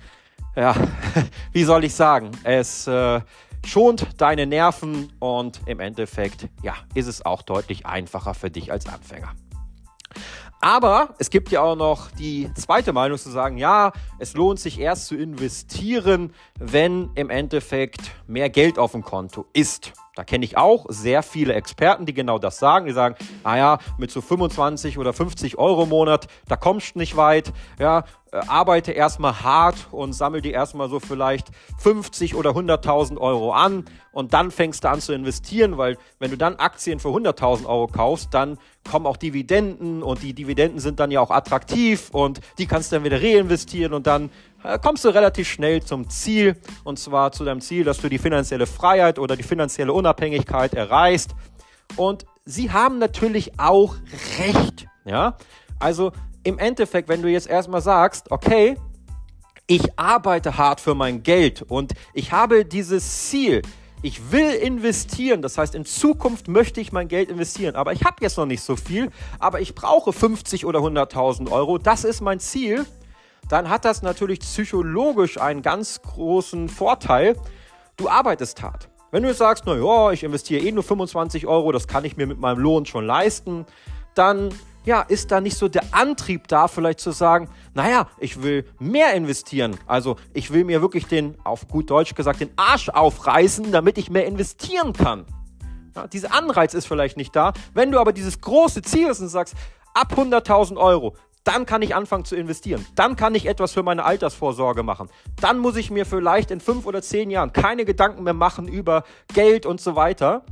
ja, 0.55 0.75
wie 1.51 1.63
soll 1.63 1.83
ich 1.83 1.93
sagen, 1.93 2.31
es 2.43 2.87
äh, 2.87 3.21
schont 3.65 4.07
deine 4.17 4.45
Nerven 4.45 5.11
und 5.19 5.61
im 5.65 5.79
Endeffekt, 5.79 6.49
ja, 6.63 6.75
ist 6.93 7.07
es 7.07 7.25
auch 7.25 7.41
deutlich 7.41 7.85
einfacher 7.85 8.33
für 8.33 8.51
dich 8.51 8.71
als 8.71 8.87
Anfänger. 8.87 9.33
Aber 10.61 11.13
es 11.19 11.29
gibt 11.29 11.51
ja 11.51 11.61
auch 11.61 11.75
noch 11.75 12.09
die 12.11 12.49
zweite 12.55 12.91
Meinung 12.91 13.17
zu 13.17 13.29
sagen, 13.29 13.57
ja, 13.57 13.91
es 14.17 14.33
lohnt 14.33 14.59
sich 14.59 14.79
erst 14.79 15.07
zu 15.07 15.15
investieren, 15.15 16.33
wenn 16.57 17.11
im 17.13 17.29
Endeffekt 17.29 18.01
mehr 18.25 18.49
Geld 18.49 18.79
auf 18.79 18.93
dem 18.93 19.03
Konto 19.03 19.45
ist. 19.53 19.93
Da 20.15 20.23
kenne 20.23 20.45
ich 20.45 20.57
auch 20.57 20.85
sehr 20.89 21.23
viele 21.23 21.53
Experten, 21.53 22.05
die 22.05 22.13
genau 22.13 22.39
das 22.39 22.57
sagen. 22.57 22.85
Die 22.85 22.93
sagen, 22.93 23.15
naja, 23.43 23.79
mit 23.97 24.11
so 24.11 24.21
25 24.21 24.97
oder 24.97 25.13
50 25.13 25.57
Euro 25.57 25.83
im 25.83 25.89
Monat, 25.89 26.27
da 26.47 26.55
kommst 26.55 26.95
du 26.95 26.99
nicht 26.99 27.17
weit. 27.17 27.51
Ja, 27.79 28.05
äh, 28.31 28.37
arbeite 28.47 28.91
erstmal 28.91 29.43
hart 29.43 29.87
und 29.91 30.13
sammel 30.13 30.41
dir 30.41 30.53
erstmal 30.53 30.89
so 30.89 30.99
vielleicht 30.99 31.47
50 31.79 32.35
oder 32.35 32.51
100.000 32.51 33.17
Euro 33.17 33.53
an 33.53 33.85
und 34.11 34.33
dann 34.33 34.51
fängst 34.51 34.83
du 34.83 34.89
an 34.89 34.99
zu 34.99 35.13
investieren, 35.13 35.77
weil 35.77 35.97
wenn 36.19 36.31
du 36.31 36.37
dann 36.37 36.55
Aktien 36.55 36.99
für 36.99 37.09
100.000 37.09 37.65
Euro 37.65 37.87
kaufst, 37.87 38.33
dann 38.33 38.57
kommen 38.89 39.05
auch 39.05 39.17
Dividenden 39.17 40.03
und 40.03 40.21
die 40.21 40.33
Dividenden 40.33 40.79
sind 40.79 40.99
dann 40.99 41.11
ja 41.11 41.21
auch 41.21 41.31
attraktiv 41.31 42.09
und 42.11 42.41
die 42.57 42.65
kannst 42.65 42.91
du 42.91 42.97
dann 42.97 43.05
wieder 43.05 43.21
reinvestieren 43.21 43.93
und 43.93 44.07
dann 44.07 44.29
kommst 44.81 45.05
du 45.05 45.09
relativ 45.09 45.47
schnell 45.47 45.83
zum 45.83 46.09
Ziel 46.09 46.55
und 46.83 46.99
zwar 46.99 47.31
zu 47.31 47.45
deinem 47.45 47.61
Ziel, 47.61 47.83
dass 47.83 47.99
du 47.99 48.09
die 48.09 48.17
finanzielle 48.17 48.65
Freiheit 48.65 49.19
oder 49.19 49.35
die 49.35 49.43
finanzielle 49.43 49.93
Unabhängigkeit 49.93 50.73
erreichst. 50.73 51.35
Und 51.95 52.25
sie 52.45 52.71
haben 52.71 52.97
natürlich 52.97 53.59
auch 53.59 53.95
recht, 54.39 54.87
ja? 55.05 55.37
Also 55.79 56.11
im 56.43 56.57
Endeffekt, 56.57 57.09
wenn 57.09 57.21
du 57.21 57.29
jetzt 57.29 57.47
erstmal 57.47 57.81
sagst, 57.81 58.31
okay, 58.31 58.77
ich 59.67 59.99
arbeite 59.99 60.57
hart 60.57 60.79
für 60.79 60.95
mein 60.95 61.23
Geld 61.23 61.63
und 61.63 61.93
ich 62.13 62.31
habe 62.31 62.65
dieses 62.65 63.29
Ziel, 63.29 63.61
ich 64.01 64.31
will 64.31 64.51
investieren, 64.51 65.41
das 65.41 65.57
heißt, 65.57 65.73
in 65.73 65.85
Zukunft 65.85 66.47
möchte 66.47 66.79
ich 66.79 66.91
mein 66.91 67.07
Geld 67.07 67.29
investieren, 67.29 67.75
aber 67.75 67.93
ich 67.93 68.03
habe 68.03 68.17
jetzt 68.21 68.37
noch 68.37 68.45
nicht 68.45 68.61
so 68.61 68.75
viel, 68.75 69.09
aber 69.39 69.61
ich 69.61 69.73
brauche 69.73 70.13
50 70.13 70.65
oder 70.65 70.79
100.000 70.79 71.51
Euro, 71.51 71.79
das 71.79 72.03
ist 72.03 72.21
mein 72.21 72.39
Ziel 72.39 72.85
dann 73.49 73.69
hat 73.69 73.85
das 73.85 74.01
natürlich 74.01 74.39
psychologisch 74.39 75.39
einen 75.39 75.61
ganz 75.61 76.01
großen 76.01 76.69
Vorteil. 76.69 77.35
Du 77.97 78.09
arbeitest 78.09 78.61
hart. 78.61 78.89
Wenn 79.11 79.23
du 79.23 79.29
jetzt 79.29 79.37
sagst, 79.37 79.65
naja, 79.65 80.11
ich 80.11 80.23
investiere 80.23 80.61
eh 80.61 80.71
nur 80.71 80.83
25 80.83 81.47
Euro, 81.47 81.71
das 81.71 81.87
kann 81.87 82.03
ich 82.03 82.17
mir 82.17 82.27
mit 82.27 82.39
meinem 82.39 82.59
Lohn 82.59 82.85
schon 82.85 83.05
leisten, 83.05 83.65
dann 84.13 84.49
ja, 84.85 85.01
ist 85.01 85.31
da 85.31 85.41
nicht 85.41 85.57
so 85.57 85.67
der 85.67 85.83
Antrieb 85.91 86.47
da, 86.47 86.67
vielleicht 86.67 86.99
zu 86.99 87.11
sagen, 87.11 87.49
naja, 87.73 88.07
ich 88.19 88.43
will 88.43 88.65
mehr 88.79 89.13
investieren. 89.13 89.77
Also 89.87 90.17
ich 90.33 90.51
will 90.51 90.63
mir 90.63 90.81
wirklich 90.81 91.07
den, 91.07 91.37
auf 91.43 91.67
gut 91.67 91.89
Deutsch 91.89 92.13
gesagt, 92.13 92.39
den 92.39 92.51
Arsch 92.55 92.89
aufreißen, 92.89 93.71
damit 93.71 93.97
ich 93.97 94.09
mehr 94.09 94.27
investieren 94.27 94.93
kann. 94.93 95.25
Ja, 95.95 96.07
dieser 96.07 96.33
Anreiz 96.33 96.73
ist 96.73 96.87
vielleicht 96.87 97.17
nicht 97.17 97.35
da. 97.35 97.53
Wenn 97.73 97.91
du 97.91 97.99
aber 97.99 98.13
dieses 98.13 98.41
große 98.41 98.81
Ziel 98.81 99.07
hast 99.07 99.21
und 99.21 99.29
sagst, 99.29 99.55
ab 99.93 100.13
100.000 100.15 100.77
Euro, 100.77 101.15
dann 101.45 101.65
kann 101.65 101.81
ich 101.81 101.95
anfangen 101.95 102.25
zu 102.25 102.35
investieren. 102.35 102.85
Dann 102.95 103.15
kann 103.15 103.33
ich 103.35 103.45
etwas 103.45 103.71
für 103.71 103.83
meine 103.83 104.03
Altersvorsorge 104.03 104.83
machen. 104.83 105.09
Dann 105.39 105.59
muss 105.59 105.77
ich 105.77 105.91
mir 105.91 106.05
vielleicht 106.05 106.51
in 106.51 106.59
fünf 106.59 106.85
oder 106.85 107.01
zehn 107.01 107.29
Jahren 107.29 107.53
keine 107.53 107.85
Gedanken 107.85 108.23
mehr 108.23 108.33
machen 108.33 108.67
über 108.67 109.03
Geld 109.33 109.65
und 109.65 109.79
so 109.79 109.95
weiter. 109.95 110.43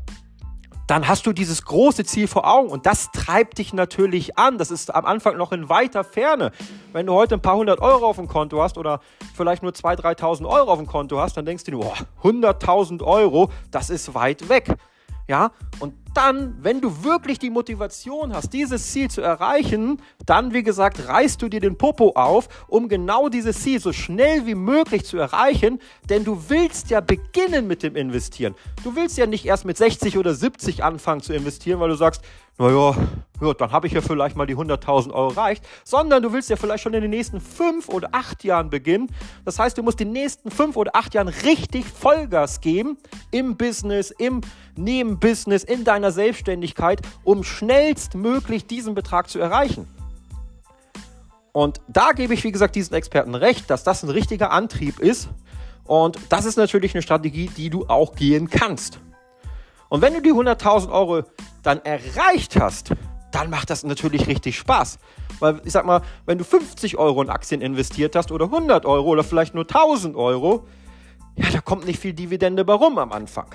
Dann 0.86 1.08
hast 1.08 1.26
du 1.26 1.34
dieses 1.34 1.64
große 1.64 2.04
Ziel 2.04 2.28
vor 2.28 2.46
Augen 2.46 2.70
und 2.70 2.86
das 2.86 3.10
treibt 3.12 3.58
dich 3.58 3.74
natürlich 3.74 4.38
an. 4.38 4.58
Das 4.58 4.70
ist 4.70 4.94
am 4.94 5.06
Anfang 5.06 5.38
noch 5.38 5.52
in 5.52 5.68
weiter 5.68 6.04
Ferne. 6.04 6.52
Wenn 6.92 7.08
du 7.08 7.14
heute 7.14 7.36
ein 7.36 7.42
paar 7.42 7.56
hundert 7.56 7.80
Euro 7.80 8.06
auf 8.06 8.18
dem 8.18 8.28
Konto 8.28 8.62
hast 8.62 8.78
oder 8.78 9.00
vielleicht 9.34 9.64
nur 9.64 9.72
2.000, 9.72 10.20
3.000 10.20 10.46
Euro 10.48 10.72
auf 10.72 10.78
dem 10.78 10.88
Konto 10.88 11.20
hast, 11.20 11.38
dann 11.38 11.46
denkst 11.46 11.64
du 11.64 11.72
dir, 11.72 11.80
oh, 11.80 11.94
100.000 12.28 13.02
Euro, 13.02 13.50
das 13.72 13.90
ist 13.90 14.14
weit 14.14 14.50
weg. 14.50 14.76
Ja, 15.28 15.52
und 15.80 15.94
dann, 16.14 16.56
wenn 16.62 16.82
du 16.82 17.04
wirklich 17.04 17.40
die 17.40 17.50
Motivation 17.50 18.34
hast, 18.34 18.54
dieses 18.54 18.92
Ziel 18.92 19.10
zu 19.10 19.22
erreichen, 19.22 20.02
dann, 20.26 20.54
wie 20.54 20.64
gesagt, 20.64 21.08
reißt 21.08 21.42
du 21.42 21.50
dir 21.50 21.60
den 21.60 21.78
Popo 21.78 22.12
auf, 22.16 22.48
um 22.68 22.88
genau 22.88 23.30
dieses 23.30 23.62
Ziel 23.62 23.80
so 23.80 23.92
schnell 23.94 24.46
wie 24.46 24.56
möglich 24.56 25.06
zu 25.06 25.18
erreichen, 25.18 25.80
denn 26.10 26.24
du 26.24 26.50
willst 26.50 26.90
ja 26.90 27.02
beginnen 27.02 27.68
mit 27.68 27.84
dem 27.84 27.96
Investieren. 27.96 28.56
Du 28.84 28.96
willst 28.96 29.18
ja 29.18 29.26
nicht 29.26 29.46
erst 29.46 29.66
mit 29.66 29.78
60 29.78 30.18
oder 30.18 30.34
70 30.34 30.84
anfangen 30.84 31.22
zu 31.22 31.34
investieren, 31.34 31.80
weil 31.80 31.90
du 31.90 31.96
sagst, 31.96 32.22
naja, 32.60 32.96
ja, 33.42 33.54
dann 33.56 33.72
habe 33.72 33.88
ich 33.88 33.94
ja 33.94 34.02
vielleicht 34.02 34.36
mal 34.36 34.46
die 34.46 34.56
100.000 34.56 35.12
Euro 35.12 35.32
erreicht, 35.32 35.66
sondern 35.84 36.22
du 36.22 36.32
willst 36.34 36.52
ja 36.52 36.56
vielleicht 36.56 36.84
schon 36.84 36.94
in 36.94 37.02
den 37.02 37.10
nächsten 37.10 37.42
fünf 37.42 37.90
oder 37.90 38.10
acht 38.12 38.44
Jahren 38.44 38.70
beginnen. 38.70 39.10
Das 39.44 39.58
heißt, 39.58 39.76
du 39.78 39.82
musst 39.82 40.00
die 40.00 40.06
nächsten 40.06 40.52
fünf 40.52 40.78
oder 40.78 40.96
acht 40.96 41.16
Jahren 41.16 41.30
richtig 41.30 41.86
Vollgas 41.86 42.62
geben 42.62 42.98
im 43.32 43.58
Business, 43.58 44.12
im 44.12 44.42
Nebenbusiness, 44.76 45.64
in 45.64 45.84
deiner 46.04 46.12
Selbstständigkeit, 46.12 47.02
um 47.24 47.44
schnellstmöglich 47.44 48.68
diesen 48.68 48.94
Betrag 48.94 49.30
zu 49.30 49.40
erreichen. 49.40 49.88
Und 51.54 51.82
da 51.88 52.12
gebe 52.12 52.34
ich, 52.34 52.44
wie 52.44 52.52
gesagt, 52.52 52.76
diesen 52.76 52.94
Experten 52.96 53.36
recht, 53.36 53.70
dass 53.70 53.84
das 53.84 54.04
ein 54.04 54.10
richtiger 54.10 54.52
Antrieb 54.52 55.00
ist. 55.00 55.30
Und 55.86 56.20
das 56.30 56.46
ist 56.46 56.58
natürlich 56.58 56.94
eine 56.94 57.02
Strategie, 57.02 57.50
die 57.56 57.70
du 57.70 57.86
auch 57.88 58.16
gehen 58.16 58.50
kannst. 58.50 59.00
Und 59.90 60.02
wenn 60.02 60.14
du 60.14 60.22
die 60.22 60.34
100.000 60.34 60.92
Euro 60.92 61.24
dann 61.62 61.80
erreicht 61.86 62.60
hast, 62.60 62.92
dann 63.32 63.50
macht 63.50 63.70
das 63.70 63.84
natürlich 63.84 64.28
richtig 64.28 64.58
Spaß. 64.58 64.98
Weil 65.40 65.62
ich 65.64 65.72
sag 65.72 65.86
mal, 65.86 66.02
wenn 66.26 66.38
du 66.38 66.44
50 66.44 66.98
Euro 66.98 67.22
in 67.22 67.30
Aktien 67.30 67.62
investiert 67.62 68.16
hast 68.16 68.32
oder 68.32 68.46
100 68.46 68.86
Euro 68.86 69.10
oder 69.10 69.24
vielleicht 69.24 69.54
nur 69.54 69.64
1000 69.64 70.16
Euro, 70.16 70.68
ja, 71.36 71.50
da 71.52 71.62
kommt 71.62 71.86
nicht 71.86 72.00
viel 72.00 72.14
Dividende 72.14 72.66
bei 72.66 72.74
rum 72.74 72.98
am 72.98 73.12
Anfang. 73.12 73.48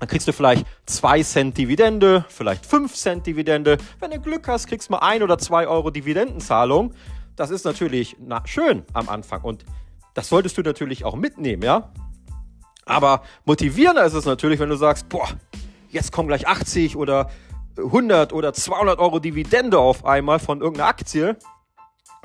Dann 0.00 0.08
kriegst 0.08 0.28
du 0.28 0.32
vielleicht 0.32 0.66
2 0.86 1.22
Cent 1.22 1.58
Dividende, 1.58 2.24
vielleicht 2.28 2.64
5 2.66 2.94
Cent 2.94 3.26
Dividende. 3.26 3.78
Wenn 3.98 4.10
du 4.10 4.20
Glück 4.20 4.46
hast, 4.48 4.66
kriegst 4.66 4.88
du 4.88 4.92
mal 4.92 4.98
1 4.98 5.22
oder 5.22 5.38
2 5.38 5.66
Euro 5.66 5.90
Dividendenzahlung. 5.90 6.94
Das 7.36 7.50
ist 7.50 7.64
natürlich 7.64 8.16
na, 8.20 8.42
schön 8.46 8.84
am 8.92 9.08
Anfang 9.08 9.42
und 9.42 9.64
das 10.14 10.28
solltest 10.28 10.58
du 10.58 10.62
natürlich 10.62 11.04
auch 11.04 11.14
mitnehmen, 11.14 11.62
ja. 11.62 11.92
Aber 12.84 13.22
motivierender 13.44 14.04
ist 14.04 14.14
es 14.14 14.24
natürlich, 14.24 14.58
wenn 14.58 14.70
du 14.70 14.76
sagst, 14.76 15.08
boah, 15.08 15.28
jetzt 15.90 16.10
kommen 16.10 16.28
gleich 16.28 16.48
80 16.48 16.96
oder 16.96 17.30
100 17.76 18.32
oder 18.32 18.52
200 18.52 18.98
Euro 18.98 19.20
Dividende 19.20 19.78
auf 19.78 20.04
einmal 20.04 20.38
von 20.38 20.60
irgendeiner 20.60 20.88
Aktie. 20.88 21.36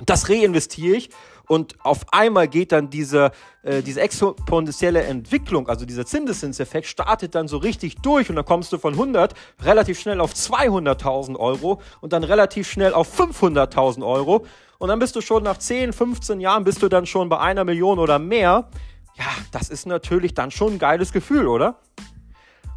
Das 0.05 0.29
reinvestiere 0.29 0.95
ich 0.95 1.09
und 1.47 1.75
auf 1.83 2.05
einmal 2.11 2.47
geht 2.47 2.71
dann 2.71 2.89
diese, 2.89 3.31
äh, 3.63 3.81
diese 3.81 4.01
exponentielle 4.01 5.03
Entwicklung, 5.03 5.67
also 5.67 5.85
dieser 5.85 6.05
Zinseszinseffekt, 6.05 6.87
startet 6.87 7.35
dann 7.35 7.47
so 7.47 7.57
richtig 7.57 7.97
durch 7.97 8.29
und 8.29 8.37
dann 8.37 8.45
kommst 8.45 8.71
du 8.71 8.77
von 8.77 8.93
100 8.93 9.33
relativ 9.61 9.99
schnell 9.99 10.21
auf 10.21 10.33
200.000 10.33 11.37
Euro 11.37 11.81
und 12.01 12.13
dann 12.13 12.23
relativ 12.23 12.69
schnell 12.69 12.93
auf 12.93 13.19
500.000 13.19 14.05
Euro 14.05 14.45
und 14.79 14.89
dann 14.89 14.99
bist 14.99 15.15
du 15.15 15.21
schon 15.21 15.43
nach 15.43 15.57
10, 15.57 15.93
15 15.93 16.39
Jahren 16.39 16.63
bist 16.63 16.81
du 16.81 16.89
dann 16.89 17.05
schon 17.05 17.29
bei 17.29 17.39
einer 17.39 17.63
Million 17.63 17.99
oder 17.99 18.19
mehr. 18.19 18.69
Ja, 19.15 19.25
das 19.51 19.69
ist 19.69 19.85
natürlich 19.85 20.33
dann 20.33 20.51
schon 20.51 20.73
ein 20.73 20.79
geiles 20.79 21.11
Gefühl, 21.11 21.47
oder? 21.47 21.79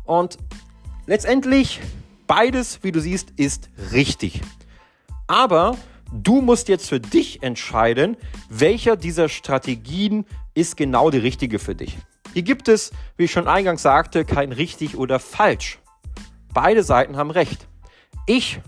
Und 0.04 0.38
letztendlich 1.06 1.80
beides, 2.26 2.82
wie 2.82 2.92
du 2.92 3.00
siehst, 3.00 3.30
ist 3.36 3.70
richtig. 3.92 4.40
Aber 5.26 5.76
du 6.12 6.40
musst 6.40 6.68
jetzt 6.68 6.88
für 6.88 7.00
dich 7.00 7.42
entscheiden, 7.42 8.16
welcher 8.48 8.96
dieser 8.96 9.28
Strategien 9.28 10.24
ist 10.54 10.76
genau 10.76 11.10
die 11.10 11.18
richtige 11.18 11.58
für 11.58 11.74
dich. 11.74 11.96
Hier 12.32 12.42
gibt 12.42 12.68
es, 12.68 12.92
wie 13.16 13.24
ich 13.24 13.32
schon 13.32 13.48
eingangs 13.48 13.82
sagte, 13.82 14.24
kein 14.24 14.52
richtig 14.52 14.96
oder 14.96 15.18
falsch. 15.18 15.78
Beide 16.52 16.82
Seiten 16.82 17.16
haben 17.16 17.30
recht. 17.30 17.66
Ich 18.26 18.60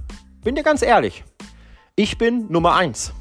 bin 0.42 0.54
dir 0.54 0.62
ganz 0.62 0.82
ehrlich. 0.82 1.24
Ich 1.96 2.18
bin 2.18 2.50
Nummer 2.50 2.74
eins. 2.74 3.12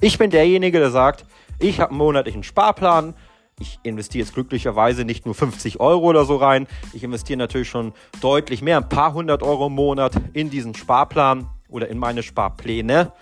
Ich 0.00 0.18
bin 0.18 0.30
derjenige, 0.30 0.78
der 0.78 0.90
sagt, 0.90 1.24
ich 1.58 1.80
habe 1.80 1.90
einen 1.90 1.98
monatlichen 1.98 2.42
Sparplan, 2.42 3.14
ich 3.60 3.80
investiere 3.82 4.24
jetzt 4.24 4.34
glücklicherweise 4.34 5.04
nicht 5.04 5.26
nur 5.26 5.34
50 5.34 5.80
Euro 5.80 6.06
oder 6.06 6.24
so 6.24 6.36
rein. 6.36 6.68
Ich 6.92 7.02
investiere 7.02 7.38
natürlich 7.38 7.68
schon 7.68 7.92
deutlich 8.20 8.62
mehr, 8.62 8.76
ein 8.76 8.88
paar 8.88 9.14
hundert 9.14 9.42
Euro 9.42 9.66
im 9.66 9.74
Monat 9.74 10.12
in 10.32 10.50
diesen 10.50 10.74
Sparplan 10.74 11.48
oder 11.68 11.88
in 11.88 11.98
meine 11.98 12.22
Sparpläne. 12.22 13.12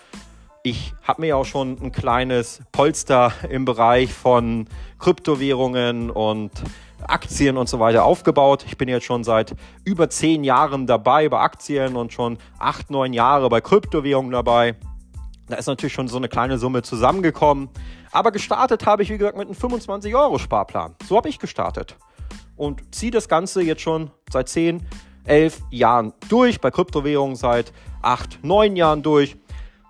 Ich 0.69 0.95
habe 1.05 1.21
mir 1.21 1.37
auch 1.37 1.45
schon 1.45 1.79
ein 1.81 1.93
kleines 1.93 2.61
Polster 2.73 3.33
im 3.49 3.65
Bereich 3.65 4.13
von 4.13 4.67
Kryptowährungen 4.99 6.11
und 6.11 6.51
Aktien 7.07 7.57
und 7.57 7.69
so 7.69 7.79
weiter 7.79 8.05
aufgebaut. 8.05 8.65
Ich 8.67 8.77
bin 8.77 8.89
jetzt 8.89 9.05
schon 9.05 9.23
seit 9.23 9.55
über 9.85 10.11
zehn 10.11 10.43
Jahren 10.43 10.89
dabei 10.89 11.29
bei 11.29 11.39
Aktien 11.39 11.95
und 11.95 12.13
schon 12.13 12.39
acht, 12.59 12.91
neun 12.91 13.13
Jahre 13.13 13.49
bei 13.49 13.61
Kryptowährungen 13.61 14.33
dabei. 14.33 14.75
Da 15.47 15.55
ist 15.55 15.69
natürlich 15.69 15.93
schon 15.93 16.09
so 16.09 16.17
eine 16.17 16.29
kleine 16.29 16.59
Summe 16.59 16.83
zusammengekommen. 16.83 17.69
Aber 18.11 18.33
gestartet 18.33 18.87
habe 18.87 19.05
ich, 19.05 19.11
wie 19.11 19.19
gesagt, 19.19 19.39
mit 19.39 19.47
einem 19.47 19.57
25-Euro-Sparplan. 19.57 20.97
So 21.07 21.17
habe 21.17 21.29
ich 21.29 21.39
gestartet. 21.39 21.95
Und 22.57 22.93
ziehe 22.93 23.13
das 23.13 23.29
Ganze 23.29 23.63
jetzt 23.63 23.83
schon 23.83 24.11
seit 24.33 24.49
10, 24.49 24.85
11 25.27 25.61
Jahren 25.71 26.13
durch. 26.29 26.61
Bei 26.61 26.73
Kryptowährungen 26.73 27.37
seit 27.37 27.73
8, 28.03 28.41
9 28.43 28.75
Jahren 28.75 29.05
durch. 29.05 29.37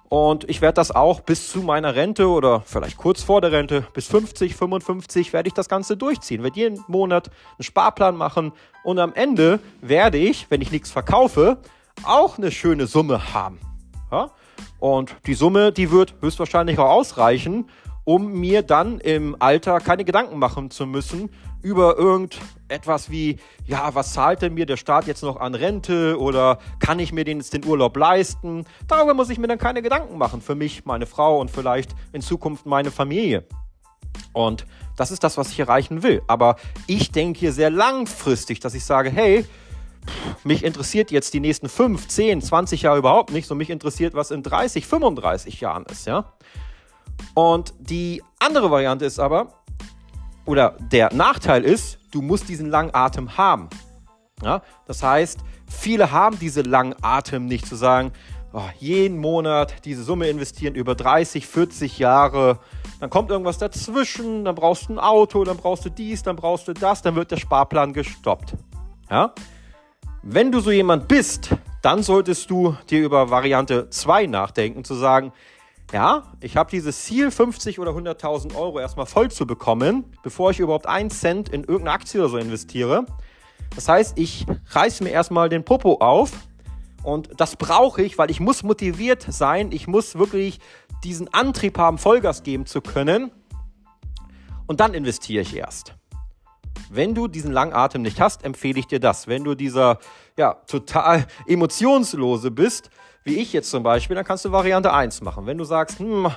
Und 0.08 0.48
ich 0.48 0.60
werde 0.60 0.74
das 0.74 0.92
auch 0.92 1.20
bis 1.20 1.50
zu 1.50 1.60
meiner 1.60 1.96
Rente 1.96 2.28
oder 2.28 2.60
vielleicht 2.60 2.96
kurz 2.96 3.22
vor 3.22 3.40
der 3.40 3.50
Rente, 3.50 3.86
bis 3.92 4.06
50, 4.06 4.54
55 4.54 5.32
werde 5.32 5.48
ich 5.48 5.54
das 5.54 5.68
Ganze 5.68 5.96
durchziehen. 5.96 6.42
Werde 6.44 6.56
jeden 6.56 6.84
Monat 6.86 7.30
einen 7.58 7.64
Sparplan 7.64 8.16
machen 8.16 8.52
und 8.84 9.00
am 9.00 9.12
Ende 9.14 9.58
werde 9.80 10.18
ich, 10.18 10.48
wenn 10.48 10.60
ich 10.60 10.70
nichts 10.70 10.90
verkaufe, 10.90 11.58
auch 12.04 12.38
eine 12.38 12.52
schöne 12.52 12.86
Summe 12.86 13.34
haben. 13.34 13.58
Ja? 14.12 14.30
Und 14.78 15.16
die 15.26 15.34
Summe, 15.34 15.72
die 15.72 15.90
wird 15.90 16.14
höchstwahrscheinlich 16.20 16.78
auch 16.78 16.90
ausreichen, 16.90 17.68
um 18.04 18.32
mir 18.32 18.62
dann 18.62 19.00
im 19.00 19.34
Alter 19.40 19.80
keine 19.80 20.04
Gedanken 20.04 20.38
machen 20.38 20.70
zu 20.70 20.86
müssen 20.86 21.30
über 21.66 21.98
irgendetwas 21.98 23.10
wie, 23.10 23.40
ja, 23.66 23.92
was 23.92 24.12
zahlt 24.12 24.40
denn 24.40 24.54
mir 24.54 24.66
der 24.66 24.76
Staat 24.76 25.08
jetzt 25.08 25.24
noch 25.24 25.40
an 25.40 25.56
Rente 25.56 26.16
oder 26.16 26.60
kann 26.78 27.00
ich 27.00 27.12
mir 27.12 27.24
den 27.24 27.40
den 27.40 27.64
Urlaub 27.64 27.96
leisten? 27.96 28.64
Darüber 28.86 29.14
muss 29.14 29.30
ich 29.30 29.38
mir 29.38 29.48
dann 29.48 29.58
keine 29.58 29.82
Gedanken 29.82 30.16
machen. 30.16 30.40
Für 30.40 30.54
mich, 30.54 30.84
meine 30.84 31.06
Frau 31.06 31.40
und 31.40 31.50
vielleicht 31.50 31.96
in 32.12 32.22
Zukunft 32.22 32.66
meine 32.66 32.92
Familie. 32.92 33.44
Und 34.32 34.64
das 34.96 35.10
ist 35.10 35.24
das, 35.24 35.36
was 35.38 35.50
ich 35.50 35.58
erreichen 35.58 36.04
will. 36.04 36.22
Aber 36.28 36.54
ich 36.86 37.10
denke 37.10 37.40
hier 37.40 37.52
sehr 37.52 37.70
langfristig, 37.70 38.60
dass 38.60 38.74
ich 38.74 38.84
sage, 38.84 39.10
hey, 39.10 39.44
mich 40.44 40.62
interessiert 40.62 41.10
jetzt 41.10 41.34
die 41.34 41.40
nächsten 41.40 41.68
5, 41.68 42.06
10, 42.06 42.42
20 42.42 42.82
Jahre 42.82 42.98
überhaupt 42.98 43.32
nicht, 43.32 43.48
so 43.48 43.56
mich 43.56 43.70
interessiert, 43.70 44.14
was 44.14 44.30
in 44.30 44.44
30, 44.44 44.86
35 44.86 45.60
Jahren 45.60 45.84
ist, 45.86 46.06
ja. 46.06 46.32
Und 47.34 47.74
die 47.80 48.22
andere 48.38 48.70
Variante 48.70 49.04
ist 49.04 49.18
aber, 49.18 49.64
oder 50.46 50.76
der 50.80 51.12
Nachteil 51.12 51.64
ist, 51.64 51.98
du 52.10 52.22
musst 52.22 52.48
diesen 52.48 52.70
langen 52.70 52.94
Atem 52.94 53.36
haben. 53.36 53.68
Ja? 54.42 54.62
Das 54.86 55.02
heißt, 55.02 55.40
viele 55.68 56.12
haben 56.12 56.38
diese 56.38 56.62
langen 56.62 56.94
Atem 57.02 57.46
nicht 57.46 57.66
zu 57.66 57.76
sagen, 57.76 58.12
oh, 58.52 58.62
jeden 58.78 59.18
Monat 59.18 59.84
diese 59.84 60.02
Summe 60.02 60.28
investieren 60.28 60.74
über 60.74 60.94
30, 60.94 61.46
40 61.46 61.98
Jahre, 61.98 62.60
dann 63.00 63.10
kommt 63.10 63.30
irgendwas 63.30 63.58
dazwischen, 63.58 64.44
dann 64.44 64.54
brauchst 64.54 64.88
du 64.88 64.94
ein 64.94 64.98
Auto, 64.98 65.44
dann 65.44 65.56
brauchst 65.56 65.84
du 65.84 65.90
dies, 65.90 66.22
dann 66.22 66.36
brauchst 66.36 66.66
du 66.68 66.72
das, 66.72 67.02
dann 67.02 67.14
wird 67.14 67.30
der 67.30 67.36
Sparplan 67.36 67.92
gestoppt. 67.92 68.54
Ja? 69.10 69.34
Wenn 70.22 70.50
du 70.50 70.60
so 70.60 70.70
jemand 70.70 71.08
bist, 71.08 71.50
dann 71.82 72.02
solltest 72.02 72.50
du 72.50 72.76
dir 72.90 73.04
über 73.04 73.30
Variante 73.30 73.90
2 73.90 74.26
nachdenken, 74.26 74.82
zu 74.84 74.94
sagen, 74.94 75.32
ja, 75.92 76.32
ich 76.40 76.56
habe 76.56 76.70
dieses 76.70 77.04
Ziel, 77.04 77.30
50 77.30 77.78
oder 77.78 77.92
100.000 77.92 78.56
Euro 78.56 78.80
erstmal 78.80 79.06
voll 79.06 79.30
zu 79.30 79.46
bekommen, 79.46 80.04
bevor 80.22 80.50
ich 80.50 80.58
überhaupt 80.58 80.86
einen 80.86 81.10
Cent 81.10 81.48
in 81.48 81.62
irgendeine 81.62 81.92
Aktie 81.92 82.20
oder 82.20 82.28
so 82.28 82.38
investiere. 82.38 83.06
Das 83.74 83.88
heißt, 83.88 84.18
ich 84.18 84.46
reiße 84.70 85.04
mir 85.04 85.10
erstmal 85.10 85.48
den 85.48 85.64
Popo 85.64 85.94
auf 85.94 86.32
und 87.02 87.30
das 87.36 87.54
brauche 87.54 88.02
ich, 88.02 88.18
weil 88.18 88.32
ich 88.32 88.40
muss 88.40 88.64
motiviert 88.64 89.26
sein. 89.28 89.70
Ich 89.70 89.86
muss 89.86 90.16
wirklich 90.16 90.58
diesen 91.04 91.32
Antrieb 91.32 91.78
haben, 91.78 91.98
Vollgas 91.98 92.42
geben 92.42 92.66
zu 92.66 92.80
können. 92.80 93.30
Und 94.66 94.80
dann 94.80 94.92
investiere 94.92 95.42
ich 95.42 95.54
erst. 95.54 95.94
Wenn 96.90 97.14
du 97.14 97.28
diesen 97.28 97.52
langen 97.52 97.72
Atem 97.72 98.02
nicht 98.02 98.20
hast, 98.20 98.44
empfehle 98.44 98.80
ich 98.80 98.88
dir 98.88 98.98
das. 98.98 99.28
Wenn 99.28 99.44
du 99.44 99.54
dieser 99.54 99.98
ja, 100.36 100.54
total 100.66 101.26
emotionslose 101.46 102.50
bist, 102.50 102.90
wie 103.26 103.36
ich 103.36 103.52
jetzt 103.52 103.70
zum 103.70 103.82
Beispiel, 103.82 104.14
dann 104.14 104.24
kannst 104.24 104.44
du 104.44 104.52
Variante 104.52 104.92
1 104.92 105.20
machen. 105.20 105.46
Wenn 105.46 105.58
du 105.58 105.64
sagst, 105.64 105.98
hm, 105.98 106.30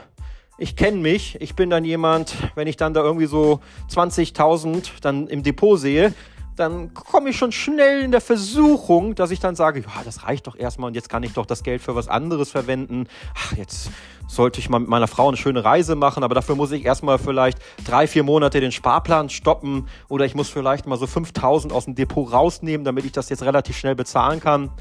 ich 0.58 0.76
kenne 0.76 0.98
mich, 0.98 1.40
ich 1.40 1.56
bin 1.56 1.70
dann 1.70 1.86
jemand, 1.86 2.36
wenn 2.56 2.68
ich 2.68 2.78
dann 2.78 2.96
da 2.96 3.02
irgendwie 3.02 3.28
so 3.28 3.60
20.000 3.92 4.90
dann 5.02 5.28
im 5.28 5.44
Depot 5.44 5.80
sehe, 5.80 6.14
dann 6.56 6.94
komme 6.94 7.30
ich 7.30 7.38
schon 7.38 7.52
schnell 7.52 8.02
in 8.02 8.12
der 8.12 8.22
Versuchung, 8.22 9.14
dass 9.14 9.30
ich 9.30 9.40
dann 9.40 9.56
sage, 9.56 9.82
ja, 9.82 10.04
das 10.04 10.26
reicht 10.26 10.48
doch 10.48 10.58
erstmal 10.58 10.88
und 10.88 10.96
jetzt 10.96 11.10
kann 11.10 11.22
ich 11.22 11.32
doch 11.34 11.46
das 11.46 11.64
Geld 11.64 11.82
für 11.82 11.96
was 11.96 12.08
anderes 12.08 12.50
verwenden. 12.50 13.08
Ach, 13.38 13.56
jetzt 13.56 13.92
sollte 14.28 14.60
ich 14.60 14.68
mal 14.68 14.80
mit 14.80 14.90
meiner 14.90 15.08
Frau 15.08 15.28
eine 15.28 15.38
schöne 15.38 15.64
Reise 15.64 15.96
machen, 15.96 16.24
aber 16.24 16.34
dafür 16.34 16.56
muss 16.56 16.72
ich 16.72 16.84
erstmal 16.84 17.20
vielleicht 17.20 17.60
drei, 17.86 18.08
vier 18.08 18.24
Monate 18.24 18.60
den 18.60 18.72
Sparplan 18.72 19.30
stoppen 19.30 19.88
oder 20.10 20.26
ich 20.26 20.34
muss 20.34 20.50
vielleicht 20.50 20.88
mal 20.88 20.98
so 20.98 21.06
5000 21.06 21.72
aus 21.72 21.86
dem 21.86 21.94
Depot 21.94 22.30
rausnehmen, 22.30 22.84
damit 22.84 23.06
ich 23.06 23.12
das 23.12 23.30
jetzt 23.30 23.44
relativ 23.44 23.78
schnell 23.78 23.96
bezahlen 23.96 24.40
kann. 24.40 24.72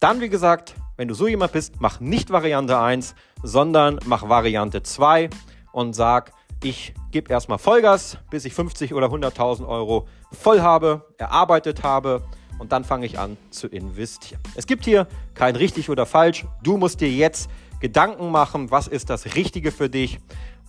Dann, 0.00 0.20
wie 0.20 0.28
gesagt, 0.28 0.74
wenn 0.98 1.08
du 1.08 1.14
so 1.14 1.28
jemand 1.28 1.52
bist, 1.52 1.74
mach 1.78 2.00
nicht 2.00 2.30
Variante 2.30 2.78
1, 2.78 3.14
sondern 3.42 4.00
mach 4.04 4.28
Variante 4.28 4.82
2 4.82 5.30
und 5.72 5.94
sag, 5.94 6.32
ich 6.62 6.92
gebe 7.12 7.32
erstmal 7.32 7.58
Vollgas, 7.58 8.18
bis 8.30 8.44
ich 8.44 8.52
50 8.52 8.92
oder 8.92 9.06
100.000 9.06 9.66
Euro 9.66 10.08
voll 10.32 10.60
habe, 10.60 11.06
erarbeitet 11.16 11.84
habe 11.84 12.24
und 12.58 12.72
dann 12.72 12.82
fange 12.82 13.06
ich 13.06 13.16
an 13.16 13.36
zu 13.50 13.68
investieren. 13.68 14.42
Es 14.56 14.66
gibt 14.66 14.84
hier 14.84 15.06
kein 15.34 15.54
richtig 15.54 15.88
oder 15.88 16.04
falsch. 16.04 16.44
Du 16.64 16.76
musst 16.76 17.00
dir 17.00 17.10
jetzt 17.10 17.48
Gedanken 17.78 18.32
machen, 18.32 18.72
was 18.72 18.88
ist 18.88 19.08
das 19.08 19.36
Richtige 19.36 19.70
für 19.70 19.88
dich. 19.88 20.18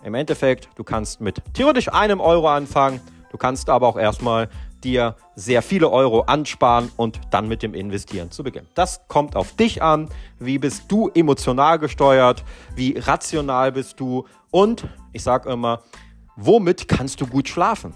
Im 0.03 0.13
Endeffekt, 0.13 0.69
du 0.75 0.83
kannst 0.83 1.21
mit 1.21 1.41
theoretisch 1.55 1.91
einem 1.91 2.21
Euro 2.21 2.49
anfangen, 2.49 3.01
du 3.31 3.37
kannst 3.37 3.67
aber 3.67 3.87
auch 3.87 3.97
erstmal 3.97 4.47
dir 4.83 5.15
sehr 5.35 5.61
viele 5.61 5.89
Euro 5.89 6.21
ansparen 6.21 6.91
und 6.97 7.19
dann 7.31 7.47
mit 7.47 7.63
dem 7.63 7.73
Investieren 7.73 8.31
zu 8.31 8.43
beginnen. 8.43 8.67
Das 8.75 9.07
kommt 9.07 9.35
auf 9.35 9.55
dich 9.55 9.81
an. 9.81 10.09
Wie 10.39 10.57
bist 10.57 10.83
du 10.89 11.09
emotional 11.09 11.79
gesteuert? 11.79 12.43
Wie 12.75 12.97
rational 12.97 13.71
bist 13.71 13.99
du? 13.99 14.25
Und 14.51 14.87
ich 15.13 15.23
sage 15.23 15.49
immer, 15.49 15.81
womit 16.35 16.87
kannst 16.87 17.21
du 17.21 17.27
gut 17.27 17.47
schlafen? 17.47 17.93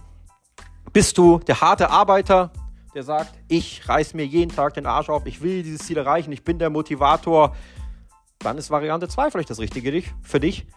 Bist 0.92 1.18
du 1.18 1.40
der 1.40 1.62
harte 1.62 1.90
Arbeiter, 1.90 2.52
der 2.94 3.04
sagt, 3.04 3.34
ich 3.48 3.88
reiß 3.90 4.14
mir 4.14 4.26
jeden 4.26 4.54
Tag 4.56 4.76
den 4.76 4.86
Arsch 4.86 5.10
auf, 5.10 5.26
ich 5.26 5.42
will 5.42 5.64
dieses 5.64 5.88
Ziel 5.88 5.98
erreichen, 5.98 6.32
ich 6.32 6.44
bin 6.44 6.60
der 6.60 6.70
Motivator, 6.70 7.56
dann 8.40 8.58
ist 8.58 8.70
Variante 8.70 9.08
2 9.08 9.32
vielleicht 9.32 9.50
das 9.50 9.60
Richtige 9.60 10.04
für 10.22 10.40
dich. 10.40 10.68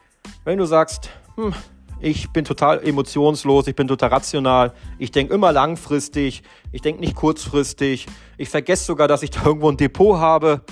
Wenn 0.45 0.59
du 0.59 0.65
sagst, 0.65 1.11
hm, 1.35 1.53
ich 2.01 2.31
bin 2.31 2.45
total 2.45 2.87
emotionslos, 2.87 3.67
ich 3.67 3.75
bin 3.75 3.89
total 3.89 4.11
rational, 4.11 4.73
ich 4.99 5.11
denke 5.11 5.35
immer 5.35 5.53
langfristig, 5.53 6.43
ich 6.73 6.83
denke 6.83 7.01
nicht 7.01 7.17
kurzfristig, 7.17 8.07
ich 8.37 8.49
vergesse 8.49 8.85
sogar, 8.85 9.09
dass 9.09 9.23
ich 9.23 9.31
da 9.31 9.45
irgendwo 9.45 9.71
ein 9.71 9.77
Depot 9.77 10.19
habe, 10.19 10.63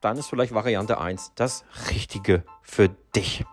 dann 0.00 0.16
ist 0.16 0.28
vielleicht 0.28 0.54
Variante 0.54 1.00
1 1.00 1.32
das 1.34 1.64
Richtige 1.90 2.44
für 2.62 2.88
dich. 3.14 3.44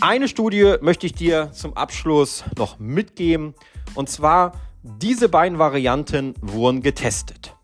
Eine 0.00 0.26
Studie 0.26 0.76
möchte 0.80 1.06
ich 1.06 1.12
dir 1.12 1.52
zum 1.52 1.76
Abschluss 1.76 2.44
noch 2.56 2.78
mitgeben. 2.78 3.54
Und 3.94 4.08
zwar, 4.08 4.52
diese 4.82 5.28
beiden 5.28 5.58
Varianten 5.58 6.34
wurden 6.40 6.82
getestet. 6.82 7.54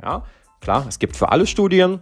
Ja, 0.00 0.24
klar, 0.60 0.86
es 0.88 0.98
gibt 0.98 1.16
für 1.16 1.30
alle 1.30 1.46
Studien. 1.46 2.00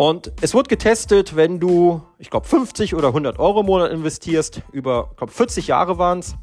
Und 0.00 0.32
es 0.40 0.54
wird 0.54 0.70
getestet, 0.70 1.36
wenn 1.36 1.60
du, 1.60 2.00
ich 2.16 2.30
glaube, 2.30 2.48
50 2.48 2.94
oder 2.94 3.08
100 3.08 3.38
Euro 3.38 3.60
im 3.60 3.66
Monat 3.66 3.92
investierst, 3.92 4.62
über, 4.72 5.08
ich 5.10 5.18
glaube, 5.18 5.30
40 5.30 5.66
Jahre 5.66 5.98
waren 5.98 6.20
es. 6.20 6.36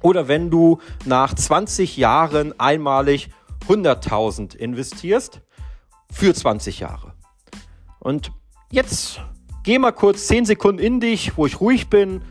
Oder 0.00 0.28
wenn 0.28 0.50
du 0.50 0.78
nach 1.04 1.34
20 1.34 1.98
Jahren 1.98 2.58
einmalig 2.58 3.28
100.000 3.68 4.56
investierst 4.56 5.42
für 6.10 6.32
20 6.32 6.80
Jahre. 6.80 7.12
Und 7.98 8.32
jetzt 8.72 9.20
geh 9.62 9.78
mal 9.78 9.92
kurz 9.92 10.26
10 10.28 10.46
Sekunden 10.46 10.82
in 10.82 11.00
dich, 11.00 11.36
wo 11.36 11.44
ich 11.44 11.60
ruhig 11.60 11.90
bin 11.90 12.22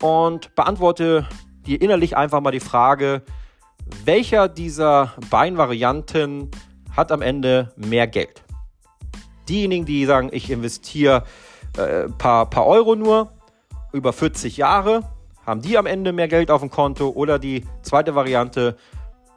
und 0.00 0.54
beantworte 0.54 1.26
dir 1.66 1.82
innerlich 1.82 2.16
einfach 2.16 2.40
mal 2.40 2.52
die 2.52 2.60
Frage, 2.60 3.22
welcher 4.04 4.46
dieser 4.46 5.14
beiden 5.30 5.58
Varianten 5.58 6.52
hat 6.96 7.10
am 7.10 7.22
Ende 7.22 7.72
mehr 7.74 8.06
Geld? 8.06 8.45
Diejenigen, 9.48 9.84
die 9.86 10.04
sagen, 10.06 10.30
ich 10.32 10.50
investiere 10.50 11.24
äh, 11.76 12.08
paar, 12.08 12.50
paar 12.50 12.66
Euro 12.66 12.96
nur 12.96 13.32
über 13.92 14.12
40 14.12 14.56
Jahre, 14.56 15.02
haben 15.46 15.62
die 15.62 15.78
am 15.78 15.86
Ende 15.86 16.12
mehr 16.12 16.28
Geld 16.28 16.50
auf 16.50 16.60
dem 16.60 16.70
Konto 16.70 17.08
oder 17.10 17.38
die 17.38 17.64
zweite 17.82 18.14
Variante 18.14 18.76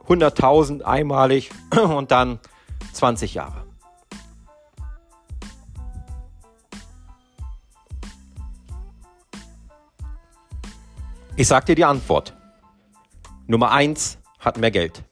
100.000 0.08 0.82
einmalig 0.82 1.52
und 1.96 2.12
dann 2.12 2.40
20 2.94 3.36
Jahre. 3.36 3.66
Ich 11.36 11.48
sag 11.48 11.66
dir 11.66 11.76
die 11.76 11.86
Antwort. 11.86 12.34
Nummer 13.48 13.72
eins 13.72 14.18
hat 14.40 14.58
mehr 14.58 14.72
Geld. 14.72 15.04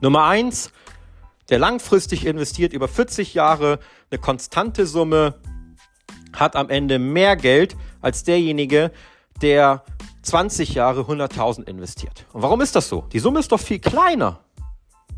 Nummer 0.00 0.24
eins, 0.24 0.72
der 1.50 1.58
langfristig 1.58 2.24
investiert 2.24 2.72
über 2.72 2.88
40 2.88 3.34
Jahre 3.34 3.80
eine 4.10 4.20
konstante 4.20 4.86
Summe, 4.86 5.34
hat 6.32 6.56
am 6.56 6.70
Ende 6.70 6.98
mehr 6.98 7.36
Geld 7.36 7.76
als 8.00 8.22
derjenige, 8.22 8.92
der 9.42 9.84
20 10.22 10.74
Jahre 10.74 11.02
100.000 11.02 11.66
investiert. 11.66 12.26
Und 12.32 12.42
warum 12.42 12.60
ist 12.60 12.76
das 12.76 12.88
so? 12.88 13.04
Die 13.12 13.18
Summe 13.18 13.40
ist 13.40 13.50
doch 13.52 13.60
viel 13.60 13.80
kleiner. 13.80 14.40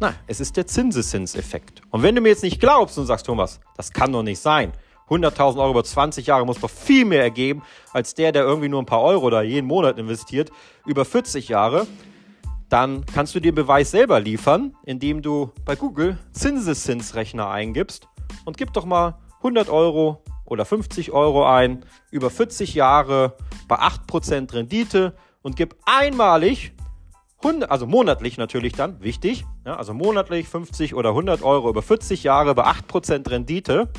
Nein, 0.00 0.14
es 0.26 0.40
ist 0.40 0.56
der 0.56 0.66
Zinseszinseffekt. 0.66 1.82
Und 1.90 2.02
wenn 2.02 2.14
du 2.14 2.20
mir 2.20 2.30
jetzt 2.30 2.42
nicht 2.42 2.60
glaubst 2.60 2.98
und 2.98 3.06
sagst, 3.06 3.26
Thomas, 3.26 3.60
das 3.76 3.92
kann 3.92 4.12
doch 4.12 4.22
nicht 4.22 4.40
sein, 4.40 4.72
100.000 5.08 5.58
Euro 5.58 5.70
über 5.72 5.84
20 5.84 6.26
Jahre 6.26 6.46
muss 6.46 6.60
doch 6.60 6.70
viel 6.70 7.04
mehr 7.04 7.22
ergeben, 7.22 7.62
als 7.92 8.14
der, 8.14 8.32
der 8.32 8.44
irgendwie 8.44 8.68
nur 8.68 8.80
ein 8.80 8.86
paar 8.86 9.02
Euro 9.02 9.28
da 9.28 9.42
jeden 9.42 9.66
Monat 9.66 9.98
investiert, 9.98 10.50
über 10.86 11.04
40 11.04 11.48
Jahre. 11.48 11.86
Dann 12.72 13.04
kannst 13.04 13.34
du 13.34 13.40
dir 13.40 13.54
Beweis 13.54 13.90
selber 13.90 14.18
liefern, 14.18 14.74
indem 14.86 15.20
du 15.20 15.52
bei 15.66 15.76
Google 15.76 16.16
Zinseszinsrechner 16.32 17.50
eingibst 17.50 18.08
und 18.46 18.56
gib 18.56 18.72
doch 18.72 18.86
mal 18.86 19.18
100 19.40 19.68
Euro 19.68 20.24
oder 20.46 20.64
50 20.64 21.12
Euro 21.12 21.44
ein, 21.44 21.84
über 22.10 22.30
40 22.30 22.72
Jahre 22.72 23.36
bei 23.68 23.76
8% 23.78 24.54
Rendite 24.54 25.14
und 25.42 25.56
gib 25.56 25.76
einmalig, 25.84 26.72
100, 27.42 27.70
also 27.70 27.86
monatlich 27.86 28.38
natürlich 28.38 28.72
dann, 28.72 29.02
wichtig, 29.02 29.44
ja, 29.66 29.76
also 29.76 29.92
monatlich 29.92 30.48
50 30.48 30.94
oder 30.94 31.10
100 31.10 31.42
Euro 31.42 31.68
über 31.68 31.82
40 31.82 32.22
Jahre 32.22 32.54
bei 32.54 32.64
8% 32.64 33.28
Rendite 33.28 33.90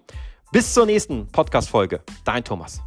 Bis 0.52 0.72
zur 0.72 0.86
nächsten 0.86 1.28
Podcast-Folge. 1.28 2.00
Dein 2.24 2.42
Thomas. 2.44 2.80